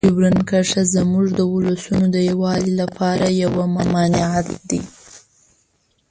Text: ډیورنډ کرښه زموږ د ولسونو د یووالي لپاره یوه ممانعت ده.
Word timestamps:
ډیورنډ 0.07 0.39
کرښه 0.49 0.83
زموږ 0.95 1.25
د 1.33 1.39
ولسونو 1.53 2.05
د 2.15 2.17
یووالي 2.29 2.73
لپاره 2.81 3.25
یوه 3.43 3.63
ممانعت 3.75 4.47
ده. 4.69 4.81